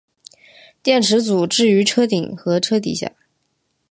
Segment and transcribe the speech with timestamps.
[0.81, 3.11] 电池组置于车顶和车底下。